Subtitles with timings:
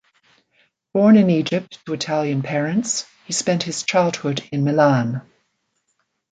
[0.95, 5.21] Born in Egypt to Italian parents, he spent his childhood in Milan.